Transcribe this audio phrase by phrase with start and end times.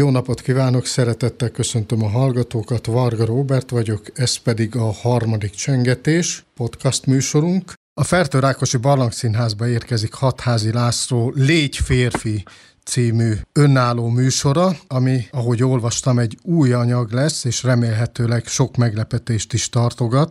[0.00, 6.26] Jó napot kívánok, szeretettel köszöntöm a hallgatókat, Varga Róbert vagyok, ez pedig a harmadik csengetés
[6.60, 7.64] podcast műsorunk.
[8.02, 12.36] A Fertő Rákosi Barlangszínházba érkezik Hatházi László Légy férfi
[12.90, 13.32] című
[13.64, 14.66] önálló műsora,
[14.96, 20.30] ami, ahogy olvastam, egy új anyag lesz, és remélhetőleg sok meglepetést is tartogat.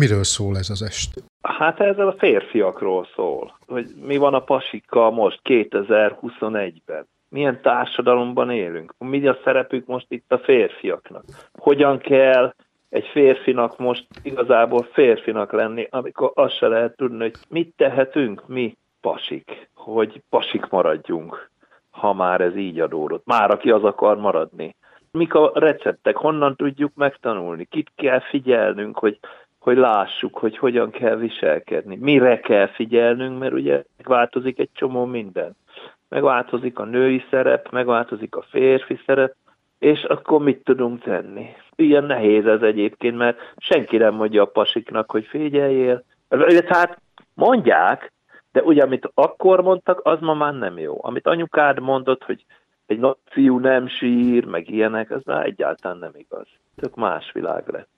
[0.00, 1.10] Miről szól ez az est?
[1.58, 8.94] Hát ezzel a férfiakról szól, hogy mi van a pasikkal most 2021-ben milyen társadalomban élünk,
[8.98, 11.24] mi a szerepük most itt a férfiaknak,
[11.58, 12.54] hogyan kell
[12.88, 18.76] egy férfinak most igazából férfinak lenni, amikor azt se lehet tudni, hogy mit tehetünk mi
[19.00, 21.50] pasik, hogy pasik maradjunk,
[21.90, 23.26] ha már ez így adódott.
[23.26, 24.76] Már aki az akar maradni.
[25.10, 29.18] Mik a receptek, honnan tudjuk megtanulni, kit kell figyelnünk, hogy,
[29.58, 35.56] hogy lássuk, hogy hogyan kell viselkedni, mire kell figyelnünk, mert ugye változik egy csomó minden
[36.08, 39.34] megváltozik a női szerep, megváltozik a férfi szerep,
[39.78, 41.46] és akkor mit tudunk tenni?
[41.76, 46.04] Ilyen nehéz ez egyébként, mert senki nem mondja a pasiknak, hogy figyeljél.
[46.28, 47.00] Tehát
[47.34, 48.12] mondják,
[48.52, 50.98] de ugye, amit akkor mondtak, az ma már nem jó.
[51.00, 52.44] Amit anyukád mondott, hogy
[52.86, 56.46] egy nagy fiú nem sír, meg ilyenek, az már egyáltalán nem igaz.
[56.76, 57.88] Tök más világ lett.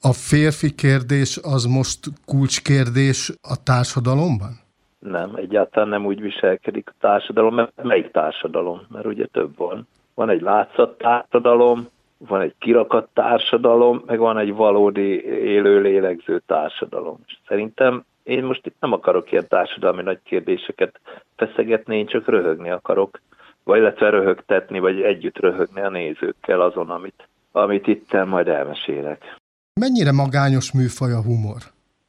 [0.00, 4.63] A férfi kérdés az most kulcskérdés a társadalomban?
[5.10, 8.80] Nem, egyáltalán nem úgy viselkedik a társadalom, mert melyik társadalom?
[8.88, 9.86] Mert ugye több van.
[10.14, 11.88] Van egy látszat társadalom,
[12.18, 17.18] van egy kirakat társadalom, meg van egy valódi élő lélegző társadalom.
[17.26, 21.00] És szerintem én most itt nem akarok ilyen társadalmi nagy kérdéseket
[21.36, 23.20] feszegetni, én csak röhögni akarok,
[23.64, 29.36] vagy illetve röhögtetni, vagy együtt röhögni a nézőkkel azon, amit, amit itt majd elmesélek.
[29.80, 31.62] Mennyire magányos műfaj a humor?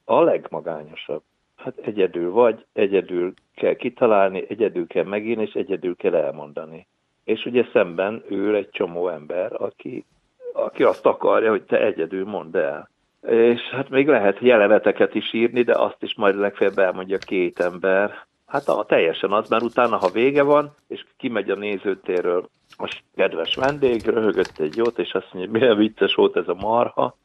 [0.06, 1.22] A legmagányosabb.
[1.66, 6.88] Hát egyedül vagy, egyedül kell kitalálni, egyedül kell megírni, és egyedül kell elmondani.
[7.24, 10.06] És ugye szemben ül egy csomó ember, aki,
[10.54, 12.90] aki azt akarja, hogy te egyedül mondd el.
[13.22, 18.26] És hát még lehet jeleneteket is írni, de azt is majd legfeljebb elmondja két ember.
[18.46, 23.56] Hát a, teljesen az, mert utána, ha vége van, és kimegy a nézőtérről a kedves
[23.56, 27.18] vendég, röhögött egy jót, és azt mondja, milyen vicces volt ez a marha,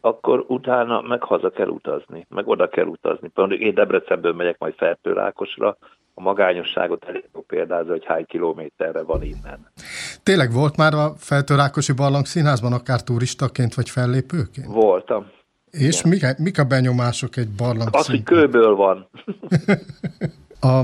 [0.00, 3.28] akkor utána meg haza kell utazni, meg oda kell utazni.
[3.28, 5.76] Például én Debrecenből megyek majd Fertőrákosra,
[6.18, 9.70] a magányosságot elég jó példázza, hogy hány kilométerre van innen.
[10.22, 14.66] Tényleg volt már a Feltőrákosi Barlang Színházban, akár turistaként vagy fellépőként?
[14.66, 15.26] Voltam.
[15.70, 19.08] És mik, mik a benyomások egy barlang Az, hogy kőből van.
[20.70, 20.82] a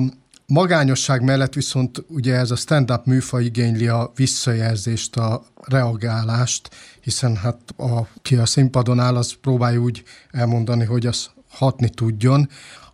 [0.61, 6.69] magányosság mellett viszont ugye ez a stand-up műfaj igényli a visszajelzést, a reagálást,
[7.03, 12.41] hiszen hát a, ki a színpadon áll, az próbálja úgy elmondani, hogy az hatni tudjon.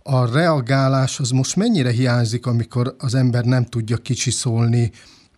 [0.03, 4.91] A reagálás az most mennyire hiányzik, amikor az ember nem tudja kicsiszolni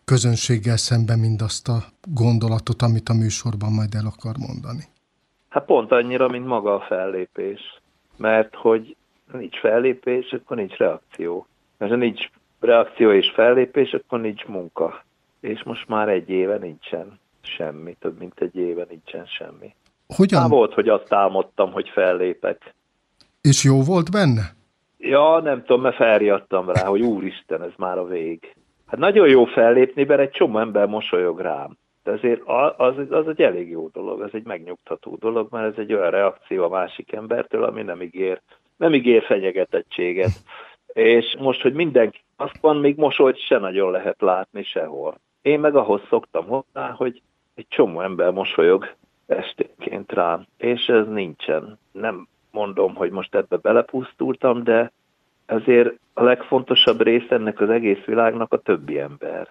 [0.05, 1.79] közönséggel szemben mindazt a
[2.23, 4.85] gondolatot, amit a műsorban majd el akar mondani?
[5.49, 7.61] Hát pont annyira, mint maga a fellépés.
[8.17, 8.97] Mert hogy
[9.33, 11.47] nincs fellépés, akkor nincs reakció.
[11.81, 12.27] Mert ha nincs
[12.61, 15.05] reakció és fellépés, akkor nincs munka.
[15.41, 19.75] És most már egy éve nincsen semmi, több mint egy éve nincsen semmi.
[20.17, 20.41] Hogyan?
[20.41, 22.75] Már volt, hogy azt álmodtam, hogy fellépek.
[23.41, 24.43] És jó volt benne?
[24.99, 28.55] Ja, nem tudom, mert felriadtam rá, hogy úristen, ez már a vég.
[28.87, 31.77] Hát nagyon jó fellépni, mert egy csomó ember mosolyog rám.
[32.05, 32.41] De azért
[32.77, 36.65] az, az egy elég jó dolog, ez egy megnyugtató dolog, mert ez egy olyan reakció
[36.65, 38.41] a másik embertől, ami nem ígér,
[38.77, 40.43] nem ígér fenyegetettséget.
[40.93, 45.15] És most, hogy mindenki azt van, még mosolyt se nagyon lehet látni sehol.
[45.43, 47.23] Én meg ahhoz szoktam hozzá, hogy
[47.55, 48.95] egy csomó ember mosolyog
[49.27, 51.79] esténként rám, és ez nincsen.
[51.93, 54.93] Nem mondom, hogy most ebbe belepusztultam, de
[55.47, 59.49] ezért a legfontosabb része ennek az egész világnak a többi ember.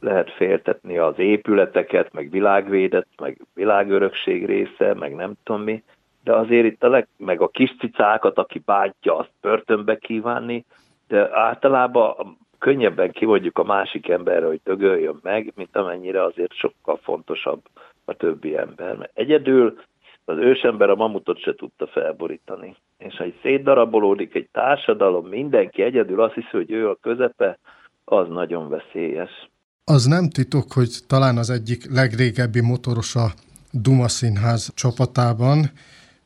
[0.00, 5.82] Lehet féltetni az épületeket, meg világvédet, meg világörökség része, meg nem tudom mi,
[6.24, 10.64] de azért itt a leg, meg a kis cicákat, aki bátyja, azt börtönbe kívánni,
[11.08, 17.62] de általában könnyebben kivonjuk a másik emberre, hogy dögöljön meg, mint amennyire azért sokkal fontosabb
[18.04, 18.96] a többi ember.
[18.96, 19.78] Mert egyedül
[20.24, 22.76] az ősember a mamutot se tudta felborítani.
[22.98, 27.58] És ha egy szétdarabolódik egy társadalom, mindenki egyedül azt hiszi, hogy ő a közepe,
[28.04, 29.48] az nagyon veszélyes.
[29.84, 33.26] Az nem titok, hogy talán az egyik legrégebbi motoros a
[33.72, 35.70] Duma Színház csapatában,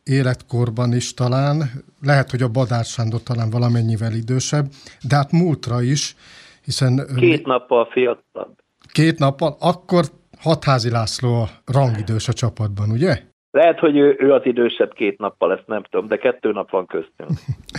[0.05, 1.63] életkorban is talán,
[2.03, 4.67] lehet, hogy a Badár Sándor talán valamennyivel idősebb,
[5.09, 6.17] de hát múltra is,
[6.65, 7.07] hiszen...
[7.17, 8.55] Két nappal fiatalabb.
[8.93, 10.05] Két nappal, akkor
[10.39, 13.21] Hatházi László a rangidős a csapatban, ugye?
[13.51, 16.87] Lehet, hogy ő, ő az idősebb két nappal, ezt nem tudom, de kettő nap van
[16.87, 17.31] köztünk.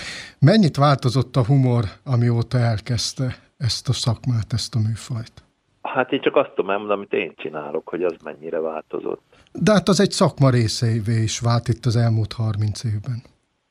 [0.40, 5.43] Mennyit változott a humor, amióta elkezdte ezt a szakmát, ezt a műfajt?
[5.94, 9.22] Hát én csak azt tudom elmondani, amit én csinálok, hogy az mennyire változott.
[9.52, 13.22] De hát az egy szakma részeivé is vált itt az elmúlt 30 évben.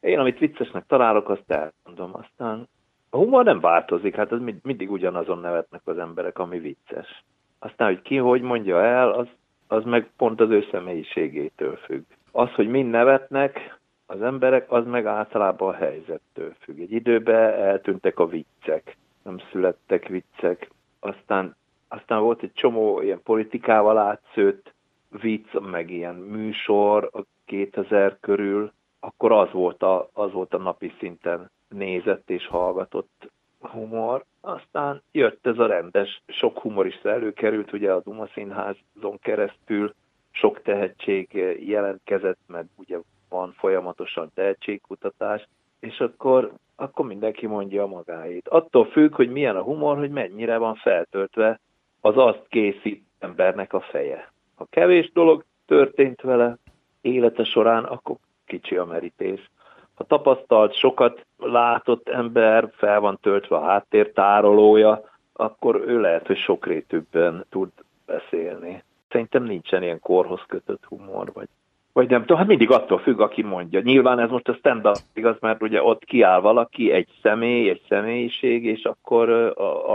[0.00, 2.22] Én, amit viccesnek találok, azt elmondom.
[2.22, 2.68] Aztán
[3.10, 7.24] a humor nem változik, hát az mindig ugyanazon nevetnek az emberek, ami vicces.
[7.58, 9.26] Aztán, hogy ki hogy mondja el, az,
[9.66, 12.02] az meg pont az ő személyiségétől függ.
[12.30, 16.78] Az, hogy mind nevetnek az emberek, az meg általában a helyzettől függ.
[16.78, 20.70] Egy időben eltűntek a viccek, nem születtek viccek.
[21.00, 21.56] Aztán,
[21.94, 24.74] aztán volt egy csomó ilyen politikával átszőtt
[25.08, 30.92] vicc, meg ilyen műsor a 2000 körül, akkor az volt a, az volt a napi
[30.98, 33.30] szinten nézett és hallgatott
[33.60, 34.24] humor.
[34.40, 39.94] Aztán jött ez a rendes, sok humorista előkerült, ugye a Duma Színházon keresztül,
[40.30, 41.28] sok tehetség
[41.66, 42.98] jelentkezett, meg ugye
[43.28, 45.48] van folyamatosan tehetségkutatás,
[45.80, 48.48] és akkor, akkor mindenki mondja magáét.
[48.48, 51.60] Attól függ, hogy milyen a humor, hogy mennyire van feltöltve
[52.04, 54.32] az azt készít embernek a feje.
[54.54, 56.56] Ha kevés dolog történt vele
[57.00, 58.16] élete során, akkor
[58.46, 59.50] kicsi a merítés.
[59.94, 67.44] Ha tapasztalt, sokat látott ember, fel van töltve a háttértárolója, akkor ő lehet, hogy sokrétűbben
[67.50, 67.70] tud
[68.06, 68.82] beszélni.
[69.08, 71.48] Szerintem nincsen ilyen korhoz kötött humor, vagy,
[71.92, 73.80] vagy nem tudom, hát mindig attól függ, aki mondja.
[73.80, 78.64] Nyilván ez most a stand-up igaz, mert ugye ott kiáll valaki, egy személy, egy személyiség,
[78.64, 79.94] és akkor a,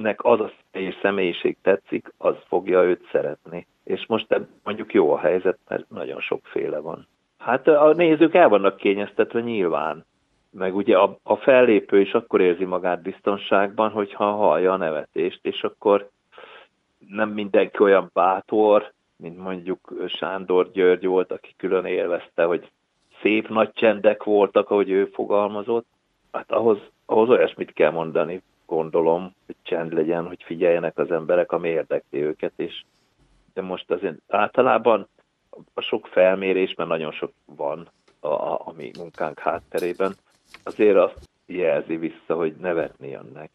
[0.00, 0.50] akinek az a
[1.02, 3.66] személyiség tetszik, az fogja őt szeretni.
[3.84, 7.06] És most mondjuk jó a helyzet, mert nagyon sokféle van.
[7.38, 10.04] Hát a nézők el vannak kényeztetve nyilván.
[10.50, 15.62] Meg ugye a, a fellépő is akkor érzi magát biztonságban, hogyha hallja a nevetést, és
[15.62, 16.08] akkor
[17.08, 22.70] nem mindenki olyan bátor, mint mondjuk Sándor György volt, aki külön élvezte, hogy
[23.22, 25.86] szép nagy csendek voltak, ahogy ő fogalmazott.
[26.32, 31.68] Hát ahhoz, ahhoz olyasmit kell mondani, gondolom, hogy csend legyen, hogy figyeljenek az emberek, ami
[31.68, 32.82] érdekli őket, és
[33.54, 35.08] de most azért általában
[35.74, 37.90] a sok felmérés, mert nagyon sok van
[38.20, 40.14] a, a, a mi munkánk hátterében,
[40.64, 43.50] azért azt jelzi vissza, hogy nevetni jönnek.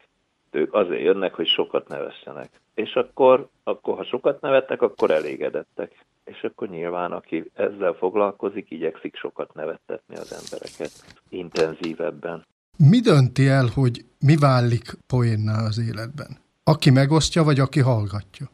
[0.52, 2.50] Ők azért jönnek, hogy sokat nevessenek.
[2.74, 6.06] És akkor, akkor ha sokat nevetnek, akkor elégedettek.
[6.24, 10.92] És akkor nyilván, aki ezzel foglalkozik, igyekszik sokat nevettetni az embereket
[11.30, 12.46] intenzívebben.
[12.78, 16.28] Mi dönti el, hogy mi válik poénná az életben?
[16.64, 18.46] Aki megosztja, vagy aki hallgatja?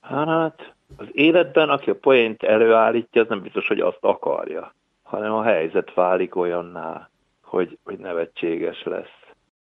[0.00, 5.42] Hát, az életben, aki a poént előállítja, az nem biztos, hogy azt akarja, hanem a
[5.42, 7.10] helyzet válik olyanná,
[7.42, 9.18] hogy, hogy nevetséges lesz.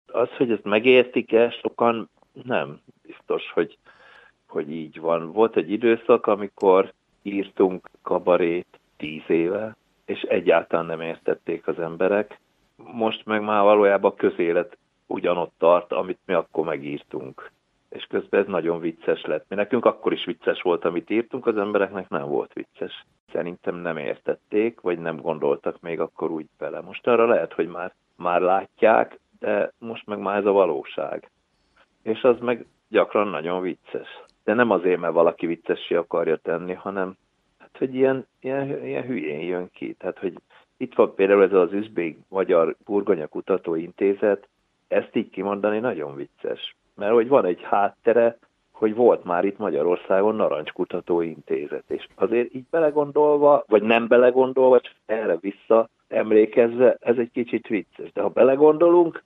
[0.07, 2.11] Az, hogy ezt megértik-e, sokan
[2.45, 3.79] nem biztos, hogy,
[4.47, 5.33] hogy így van.
[5.33, 6.93] Volt egy időszak, amikor
[7.23, 12.41] írtunk kabarét tíz éve, és egyáltalán nem értették az emberek.
[12.93, 17.51] Most meg már valójában a közélet ugyanott tart, amit mi akkor megírtunk
[17.91, 19.45] és közben ez nagyon vicces lett.
[19.49, 23.05] Mi nekünk akkor is vicces volt, amit írtunk, az embereknek nem volt vicces.
[23.33, 26.81] Szerintem nem értették, vagy nem gondoltak még akkor úgy bele.
[26.81, 31.31] Most arra lehet, hogy már, már látják, de most meg már ez a valóság.
[32.03, 34.09] És az meg gyakran nagyon vicces.
[34.45, 37.17] De nem azért, mert valaki viccessé akarja tenni, hanem
[37.59, 39.95] hát, hogy ilyen, ilyen, ilyen hülyén jön ki.
[39.95, 40.35] Tehát, hogy
[40.81, 44.49] itt van például ez az üzbék Magyar Burgonya Kutatóintézet,
[44.89, 48.39] ezt így kimondani nagyon vicces mert hogy van egy háttere,
[48.73, 54.95] hogy volt már itt Magyarországon Narancskutató Intézet, és azért így belegondolva, vagy nem belegondolva, csak
[55.07, 58.13] erre vissza emlékezve, ez egy kicsit vicces.
[58.13, 59.23] De ha belegondolunk,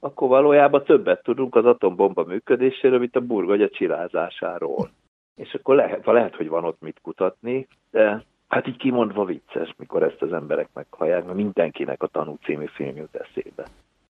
[0.00, 4.90] akkor valójában többet tudunk az atombomba működéséről, mint a burgagya csirázásáról.
[5.36, 10.02] És akkor lehet, lehet, hogy van ott mit kutatni, de hát így kimondva vicces, mikor
[10.02, 13.66] ezt az emberek meghallják, mert mindenkinek a Tanú című film jut eszébe.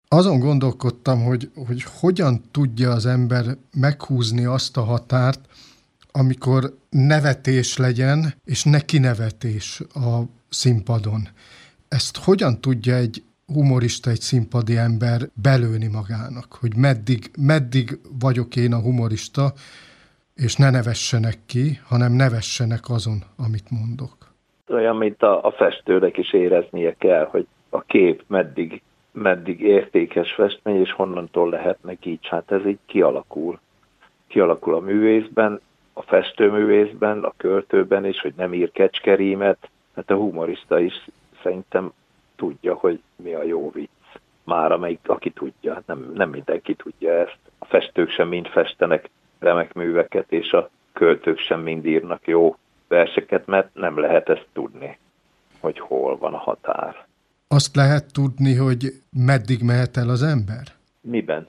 [0.08, 3.44] Azon gondolkodtam, hogy, hogy hogyan tudja az ember
[3.80, 5.40] meghúzni azt a határt,
[6.12, 11.28] amikor nevetés legyen, és ne kinevetés a színpadon.
[11.88, 18.72] Ezt hogyan tudja egy humorista, egy színpadi ember belőni magának, hogy meddig, meddig vagyok én
[18.72, 19.52] a humorista,
[20.34, 24.19] és ne nevessenek ki, hanem nevessenek azon, amit mondok.
[24.70, 30.80] Olyan, mint a, a festőnek is éreznie kell, hogy a kép meddig meddig értékes festmény,
[30.80, 32.26] és honnantól lehetnek így.
[32.26, 33.58] Hát ez így kialakul.
[34.26, 35.60] Kialakul a művészben,
[35.92, 39.68] a festőművészben, a költőben is, hogy nem ír kecskerímet.
[39.94, 41.06] Hát a humorista is
[41.42, 41.92] szerintem
[42.36, 43.88] tudja, hogy mi a jó vicc.
[44.44, 47.38] Már amelyik, aki tudja, hát nem, nem mindenki tudja ezt.
[47.58, 52.56] A festők sem mind festenek remek műveket, és a költők sem mind írnak jó
[52.90, 54.98] verseket, mert nem lehet ezt tudni,
[55.60, 57.06] hogy hol van a határ.
[57.48, 60.62] Azt lehet tudni, hogy meddig mehet el az ember?
[61.00, 61.46] Miben?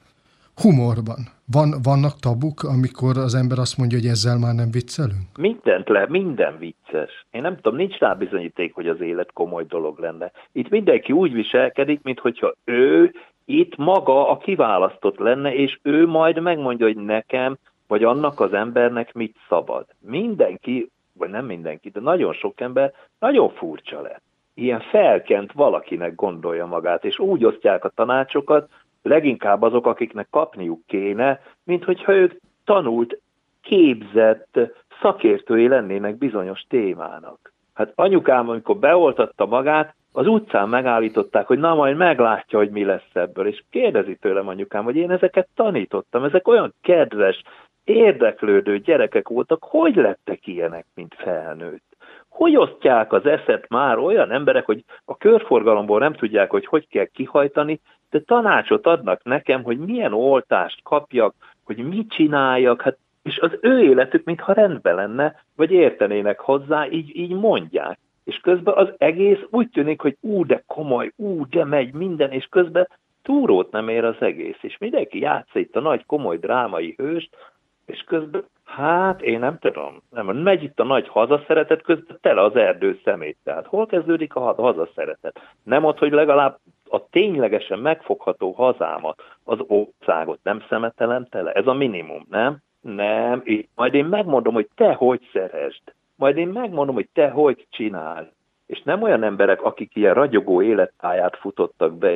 [0.62, 1.20] humorban.
[1.52, 5.26] Van, vannak tabuk, amikor az ember azt mondja, hogy ezzel már nem viccelünk?
[5.38, 7.26] Mindent le, minden vicces.
[7.32, 10.32] Én nem tudom, nincs rá bizonyíték, hogy az élet komoly dolog lenne.
[10.52, 13.14] Itt mindenki úgy viselkedik, mintha ő
[13.46, 17.58] itt maga a kiválasztott lenne, és ő majd megmondja, hogy nekem,
[17.88, 19.86] vagy annak az embernek mit szabad.
[20.00, 20.90] Mindenki,
[21.22, 24.22] vagy nem mindenki, de nagyon sok ember nagyon furcsa lett.
[24.54, 28.70] Ilyen felkent valakinek gondolja magát, és úgy osztják a tanácsokat,
[29.02, 32.34] leginkább azok, akiknek kapniuk kéne, mint hogyha ők
[32.66, 33.20] tanult,
[33.62, 34.60] képzett
[35.02, 37.54] szakértői lennének bizonyos témának.
[37.74, 43.10] Hát anyukám, amikor beoltatta magát, az utcán megállították, hogy na majd meglátja, hogy mi lesz
[43.14, 47.42] ebből, és kérdezi tőlem anyukám, hogy én ezeket tanítottam, ezek olyan kedves,
[47.92, 51.84] érdeklődő gyerekek voltak, hogy lettek ilyenek, mint felnőtt?
[52.30, 57.06] Hogy osztják az eszet már olyan emberek, hogy a körforgalomból nem tudják, hogy hogy kell
[57.06, 57.80] kihajtani,
[58.10, 61.34] de tanácsot adnak nekem, hogy milyen oltást kapjak,
[61.64, 67.16] hogy mit csináljak, hát, és az ő életük, mintha rendben lenne, vagy értenének hozzá, így,
[67.16, 68.00] így mondják.
[68.24, 72.46] És közben az egész úgy tűnik, hogy ú, de komoly, ú, de megy minden, és
[72.50, 72.88] közben
[73.22, 74.58] túrót nem ér az egész.
[74.62, 77.36] És mindenki játsza itt a nagy komoly drámai hőst,
[77.86, 82.56] és közben, hát én nem tudom, nem, megy itt a nagy hazaszeretet, közben tele az
[82.56, 83.38] erdő szemét.
[83.44, 85.40] Tehát hol kezdődik a hazaszeretet?
[85.64, 86.58] Nem ott, hogy legalább
[86.90, 91.52] a ténylegesen megfogható hazámat, az országot nem szemetelem tele?
[91.52, 92.58] Ez a minimum, nem?
[92.82, 95.82] Nem, így, majd én megmondom, hogy te hogy szeresd.
[96.16, 98.32] Majd én megmondom, hogy te hogy csinál.
[98.66, 102.14] És nem olyan emberek, akik ilyen ragyogó élettáját futottak be,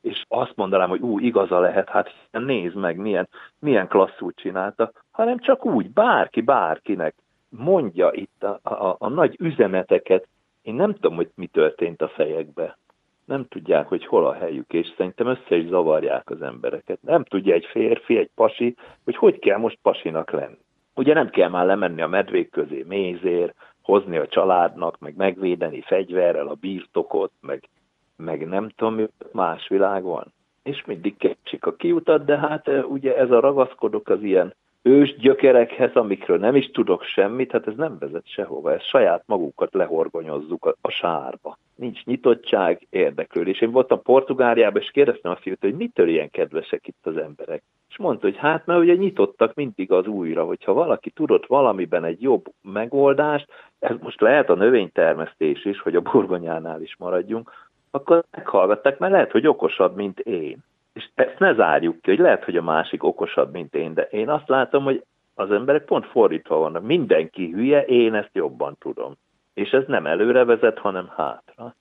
[0.00, 3.28] és azt mondanám, hogy ú, igaza lehet, hát nézd meg, milyen,
[3.58, 7.14] milyen klasszul csinálta, hanem csak úgy, bárki, bárkinek
[7.48, 10.26] mondja itt a, a, a nagy üzeneteket.
[10.62, 12.76] Én nem tudom, hogy mi történt a fejekbe
[13.24, 16.98] nem tudják, hogy hol a helyük, és szerintem össze is zavarják az embereket.
[17.02, 20.58] Nem tudja egy férfi, egy pasi, hogy hogy kell most pasinak lenni.
[20.94, 26.46] Ugye nem kell már lemenni a medvék közé mézér, hozni a családnak, meg megvédeni fegyverrel
[26.46, 27.68] a birtokot, meg,
[28.16, 30.32] meg nem tudom, más világ van.
[30.62, 34.54] És mindig kecsik a kiutat, de hát ugye ez a ragaszkodok az ilyen
[34.86, 39.74] ős gyökerekhez, amikről nem is tudok semmit, hát ez nem vezet sehova, ez saját magukat
[39.74, 41.58] lehorgonyozzuk a, a sárba.
[41.74, 43.60] Nincs nyitottság, érdeklődés.
[43.60, 47.62] Én voltam Portugáliában, és kérdeztem a fiút, hogy mitől ilyen kedvesek itt az emberek.
[47.88, 52.22] És mondta, hogy hát, mert ugye nyitottak mindig az újra, hogyha valaki tudott valamiben egy
[52.22, 53.48] jobb megoldást,
[53.78, 57.50] ez most lehet a növénytermesztés is, hogy a burgonyánál is maradjunk,
[57.90, 60.64] akkor meghallgatták, mert lehet, hogy okosabb, mint én
[60.94, 64.28] és ezt ne zárjuk ki, hogy lehet, hogy a másik okosabb, mint én, de én
[64.28, 66.82] azt látom, hogy az emberek pont fordítva vannak.
[66.82, 69.16] Mindenki hülye, én ezt jobban tudom.
[69.54, 71.74] És ez nem előre vezet, hanem hátra.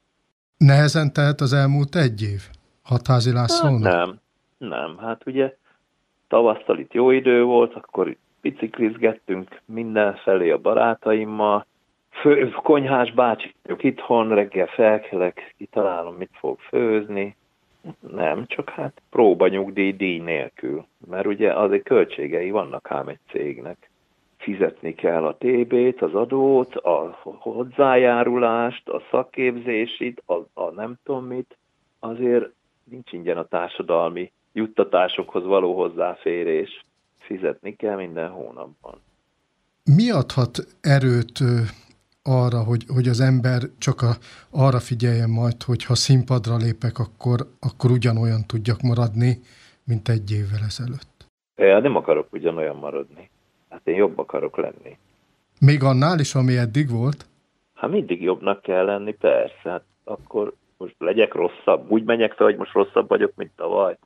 [0.58, 2.42] Nehezen tehet az elmúlt egy év?
[2.84, 3.94] Hatházi Lászlónak?
[3.94, 4.20] Hát nem,
[4.58, 4.98] nem.
[4.98, 5.56] Hát ugye
[6.28, 11.66] tavasztal itt jó idő volt, akkor biciklizgettünk mindenfelé a barátaimmal,
[12.22, 17.36] Fő, konyhás bácsi itthon, reggel felkelek, kitalálom, mit fog főzni,
[18.00, 23.90] nem, csak hát próbanyugdíj díj nélkül, mert ugye azért költségei vannak ám egy cégnek.
[24.38, 31.58] Fizetni kell a TB-t, az adót, a hozzájárulást, a szakképzésit, a, a nem tudom mit,
[32.00, 32.50] azért
[32.84, 36.86] nincs ingyen a társadalmi juttatásokhoz való hozzáférés.
[37.18, 39.02] Fizetni kell minden hónapban.
[39.84, 41.40] Mi adhat erőt
[42.24, 44.12] arra, hogy, hogy az ember csak a,
[44.52, 49.40] arra figyeljen majd, hogy ha színpadra lépek, akkor, akkor ugyanolyan tudjak maradni,
[49.84, 51.28] mint egy évvel ezelőtt.
[51.56, 53.30] Én nem akarok ugyanolyan maradni.
[53.70, 54.98] Hát én jobb akarok lenni.
[55.60, 57.26] Még annál is, ami eddig volt?
[57.74, 59.70] Hát mindig jobbnak kell lenni, persze.
[59.70, 61.92] Hát akkor most legyek rosszabb.
[61.92, 63.98] Úgy menjek fel, hogy most rosszabb vagyok, mint tavaly.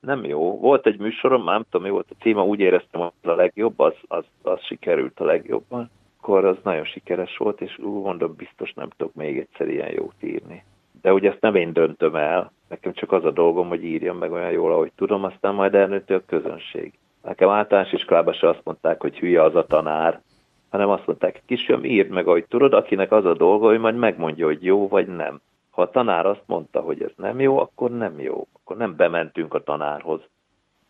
[0.00, 0.58] Nem jó.
[0.58, 3.94] Volt egy műsorom, nem tudom, mi volt a téma, úgy éreztem, hogy a legjobb, az,
[4.08, 5.90] az, az sikerült a legjobban
[6.24, 10.22] akkor az nagyon sikeres volt, és úgy mondom, biztos nem tudok még egyszer ilyen jót
[10.22, 10.64] írni.
[11.00, 14.32] De ugye ezt nem én döntöm el, nekem csak az a dolgom, hogy írjam meg
[14.32, 16.92] olyan jól, ahogy tudom, aztán majd elnőttő a közönség.
[17.22, 20.20] Nekem általános iskolában se azt mondták, hogy hülye az a tanár,
[20.70, 24.46] hanem azt mondták, kisfiam, írd meg, ahogy tudod, akinek az a dolga, hogy majd megmondja,
[24.46, 25.40] hogy jó vagy nem.
[25.70, 28.46] Ha a tanár azt mondta, hogy ez nem jó, akkor nem jó.
[28.52, 30.20] Akkor nem bementünk a tanárhoz,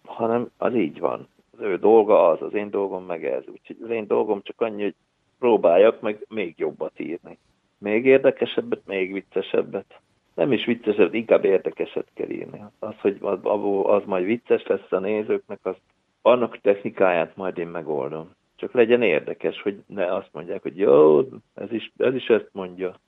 [0.04, 1.28] hanem az így van.
[1.56, 3.42] Az ő dolga az, az én dolgom meg ez.
[3.52, 4.94] Úgyhogy az én dolgom csak annyi, hogy
[5.38, 7.38] próbáljak meg még jobbat írni.
[7.78, 10.00] Még érdekesebbet, még viccesebbet.
[10.34, 12.64] Nem is viccesebbet, inkább érdekeset kell írni.
[12.78, 13.38] Az, hogy az,
[13.82, 15.76] az majd vicces lesz a nézőknek, az
[16.22, 18.30] annak technikáját majd én megoldom.
[18.56, 21.20] Csak legyen érdekes, hogy ne azt mondják, hogy jó,
[21.54, 23.00] ez is, ez is ezt mondja.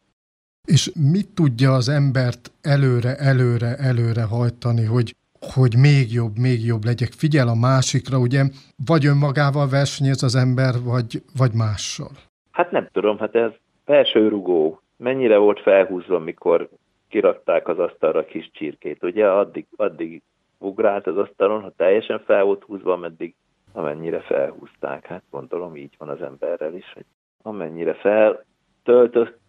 [0.65, 5.15] És mit tudja az embert előre, előre, előre hajtani, hogy
[5.55, 7.13] hogy még jobb, még jobb legyek.
[7.13, 8.43] Figyel a másikra, ugye,
[8.87, 12.11] vagy önmagával versenyez az ember, vagy, vagy mással?
[12.51, 13.51] Hát nem tudom, hát ez
[13.85, 14.81] belső rugó.
[14.97, 16.69] Mennyire volt felhúzva, mikor
[17.09, 19.31] kirakták az asztalra a kis csirkét, ugye?
[19.31, 20.23] Addig, addig
[20.59, 23.35] ugrált az asztalon, ha teljesen fel volt húzva, ameddig
[23.73, 25.07] amennyire felhúzták.
[25.07, 27.05] Hát gondolom így van az emberrel is, hogy
[27.43, 28.45] amennyire fel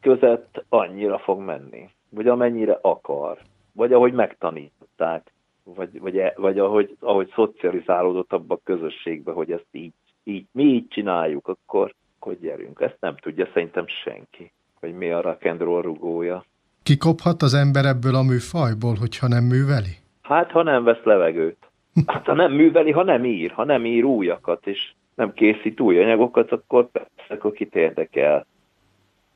[0.02, 1.90] között, annyira fog menni.
[2.10, 3.38] Vagy amennyire akar.
[3.72, 5.32] Vagy ahogy megtanították.
[5.76, 9.94] Vagy, vagy, e, vagy ahogy, ahogy szocializálódott abba a közösségbe, hogy ezt így,
[10.24, 12.82] így, mi így csináljuk, akkor, hogy gyerünk.
[12.82, 16.46] Ezt nem tudja szerintem senki, hogy mi a rock and roll rugója.
[16.84, 19.96] Kikophat az ember ebből a műfajból, hogyha nem műveli?
[20.22, 21.58] Hát, ha nem vesz levegőt.
[22.06, 26.04] Hát, ha nem műveli, ha nem ír, ha nem ír újakat, és nem készít új
[26.04, 28.46] anyagokat, akkor persze, akkor kit érdekel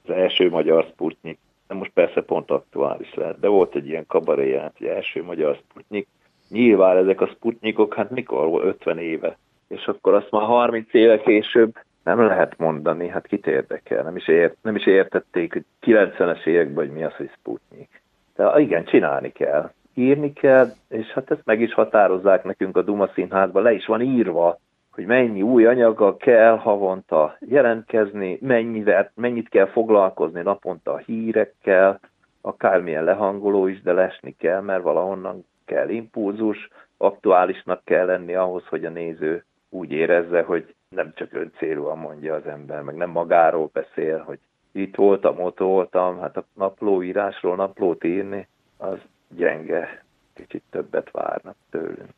[0.03, 1.39] az első magyar Sputnik.
[1.67, 5.59] De most persze pont aktuális lehet, de volt egy ilyen kabaré hát, hogy első magyar
[5.69, 6.07] Sputnik.
[6.51, 8.65] Nyilván ezek a Sputnikok, hát mikor volt?
[8.65, 14.03] 50 éve, és akkor azt már 30 éve később nem lehet mondani, hát kit érdekel,
[14.03, 18.01] nem is, ért, nem is értették, hogy 90-es években, hogy mi az, hogy Sputnik.
[18.35, 19.71] De igen, csinálni kell.
[19.93, 24.01] Írni kell, és hát ezt meg is határozzák nekünk a Duma Színházban, le is van
[24.01, 24.59] írva,
[24.91, 31.99] hogy mennyi új anyaggal kell havonta jelentkezni, mennyivel, mennyit kell foglalkozni naponta a hírekkel,
[32.41, 38.85] akármilyen lehangoló is, de lesni kell, mert valahonnan kell impulzus, aktuálisnak kell lenni ahhoz, hogy
[38.85, 44.17] a néző úgy érezze, hogy nem csak öncélúan mondja az ember, meg nem magáról beszél,
[44.17, 44.39] hogy
[44.71, 48.47] itt voltam, ott voltam, hát a naplóírásról naplót írni,
[48.77, 48.97] az
[49.35, 52.13] gyenge, kicsit többet várnak tőlünk.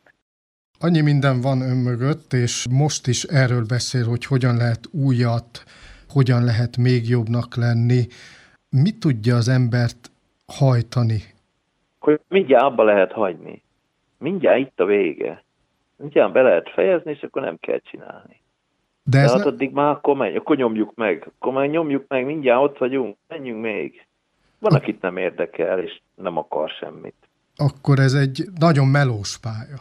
[0.78, 5.64] Annyi minden van ön mögött, és most is erről beszél, hogy hogyan lehet újat,
[6.08, 8.06] hogyan lehet még jobbnak lenni.
[8.68, 10.10] Mit tudja az embert
[10.46, 11.33] hajtani?
[12.04, 13.62] Hogy mindjárt abba lehet hagyni.
[14.18, 15.44] Mindjárt itt a vége.
[15.96, 18.40] Mindjárt be lehet fejezni, és akkor nem kell csinálni.
[19.02, 19.52] De, ez De hát ne...
[19.52, 21.30] addig már akkor menj, akkor nyomjuk meg.
[21.38, 24.06] Akkor már nyomjuk meg, mindjárt ott vagyunk, menjünk még.
[24.58, 27.28] Van, akit nem érdekel, és nem akar semmit.
[27.56, 29.78] Akkor ez egy nagyon melós pálya.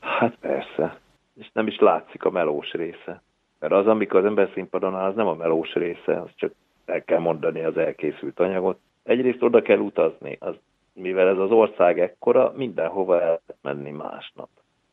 [0.00, 0.98] Hát persze.
[1.34, 3.22] És nem is látszik a melós része.
[3.58, 6.52] Mert az, amikor az ember színpadon áll, az nem a melós része, az csak
[6.84, 8.80] el kell mondani az elkészült anyagot.
[9.02, 10.54] Egyrészt oda kell utazni, az,
[10.94, 14.48] mivel ez az ország ekkora, mindenhova el lehet menni másnap.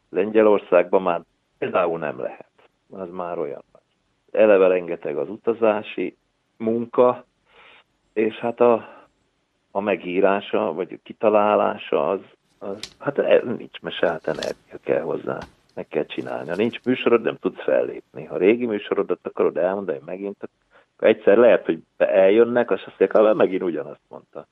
[0.10, 1.22] Lengyelországban már
[1.58, 2.50] például nem lehet.
[2.90, 3.64] Az már olyan.
[4.32, 6.18] Eleve rengeteg az utazási
[6.58, 7.26] munka,
[8.14, 9.02] és hát a
[9.72, 12.20] a megírása, vagy a kitalálása, az,
[12.60, 15.38] az hát e, nincs mese, hát energia kell hozzá,
[15.76, 16.50] meg kell csinálni.
[16.50, 18.26] Ha nincs műsorod, nem tudsz fellépni.
[18.26, 20.38] Ha régi műsorodat akarod elmondani megint,
[20.96, 24.48] akkor egyszer lehet, hogy eljönnek, azt azt mondják, megint ugyanazt mondta.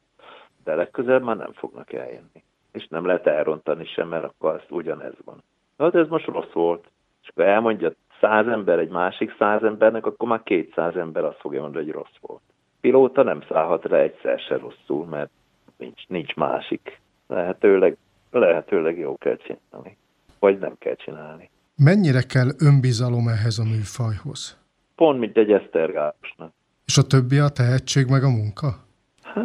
[0.69, 2.43] De legközelebb már nem fognak eljönni.
[2.71, 5.43] És nem lehet elrontani sem, mert akkor az ugyanez van.
[5.77, 6.87] Hát ez most rossz volt.
[7.21, 11.61] És akkor elmondja száz ember egy másik száz embernek, akkor már kétszáz ember azt fogja
[11.61, 12.41] mondani, hogy rossz volt
[12.81, 15.29] pilóta nem szállhat rá egyszer se rosszul, mert
[15.77, 16.99] nincs, nincs másik.
[17.27, 17.97] Lehetőleg,
[18.31, 19.97] lehetőleg jó kell csinálni,
[20.39, 21.49] vagy nem kell csinálni.
[21.75, 24.57] Mennyire kell önbizalom ehhez a műfajhoz?
[24.95, 26.51] Pont, mint egy esztergálosnak.
[26.85, 28.87] És a többi a tehetség meg a munka?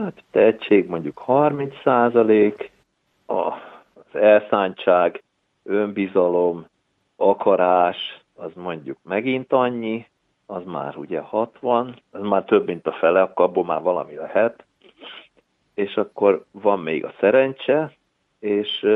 [0.02, 2.70] Hát tehetség mondjuk 30 százalék,
[3.26, 3.52] az
[4.12, 5.22] elszántság,
[5.62, 6.66] önbizalom,
[7.16, 7.96] akarás,
[8.35, 10.07] az mondjuk megint annyi,
[10.46, 14.64] az már ugye 60, az már több, mint a fele, akkor abból már valami lehet.
[15.74, 17.96] És akkor van még a szerencse,
[18.38, 18.87] és,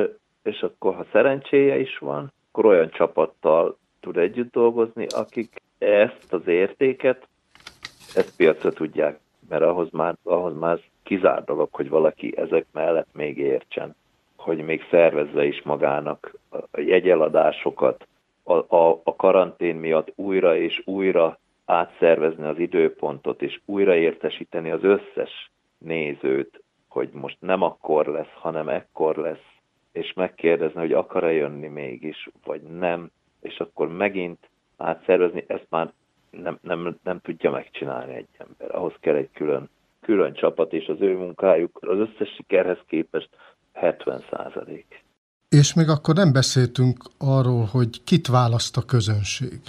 [0.43, 6.47] és akkor ha szerencséje is van, akkor olyan csapattal tud együtt dolgozni, akik ezt az
[6.47, 7.29] értéket,
[8.15, 13.39] ezt piacra tudják, mert ahhoz már, ahhoz már kizár dolog, hogy valaki ezek mellett még
[13.39, 13.95] értsen,
[14.37, 18.07] hogy még szervezze is magának a jegyeladásokat,
[18.43, 25.51] a, a, a karantén miatt újra és újra átszervezni az időpontot, és újraértesíteni az összes
[25.79, 29.47] nézőt, hogy most nem akkor lesz, hanem ekkor lesz,
[29.93, 35.93] és megkérdezni, hogy akar-e jönni mégis, vagy nem, és akkor megint átszervezni, ezt már
[36.31, 38.77] nem, nem, nem tudja megcsinálni egy ember.
[38.77, 39.69] Ahhoz kell egy külön,
[40.01, 43.29] külön csapat, és az ő munkájuk az összes sikerhez képest
[43.73, 45.05] 70 százalék.
[45.49, 49.61] És még akkor nem beszéltünk arról, hogy kit választ a közönség.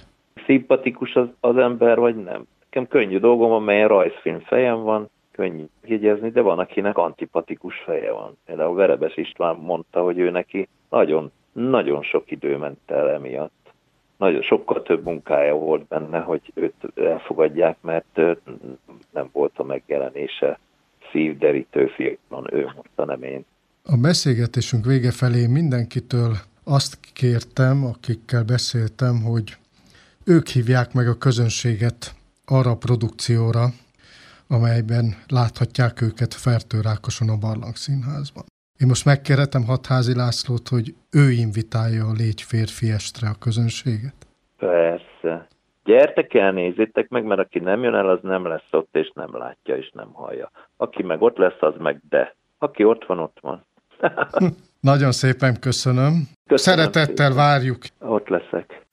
[0.46, 2.48] Szimpatikus az, az ember, vagy nem.
[2.60, 8.38] Nekem könnyű dolgom, amelyen rajzfilm fejem van, könnyű jegyezni, de van, akinek antipatikus feje van.
[8.46, 13.59] Például Verebes István mondta, hogy ő neki nagyon, nagyon sok idő ment el emiatt.
[14.20, 18.16] Nagyon sokkal több munkája volt benne, hogy őt elfogadják, mert
[19.12, 20.60] nem volt a megjelenése
[21.12, 23.46] szívderítő filmon, ő mondta, nem én.
[23.84, 26.32] A beszélgetésünk vége felé mindenkitől
[26.64, 29.58] azt kértem, akikkel beszéltem, hogy
[30.26, 33.66] ők hívják meg a közönséget arra a produkcióra,
[34.48, 38.44] amelyben láthatják őket Fertőrákoson a Barlang Színházban.
[38.82, 44.16] Én most megkérhetem Hatházi Lászlót, hogy ő invitálja a Légy férfi estre a közönséget?
[44.58, 45.48] Persze.
[45.84, 49.38] Gyertek el, nézzétek meg, mert aki nem jön el, az nem lesz ott, és nem
[49.38, 50.52] látja, és nem hallja.
[50.78, 52.36] Aki meg ott lesz, az meg de.
[52.58, 53.66] Aki ott van, ott van.
[54.80, 56.30] Nagyon szépen köszönöm.
[56.48, 57.36] köszönöm Szeretettel szépen.
[57.36, 57.82] várjuk.
[58.00, 58.86] Ott leszek.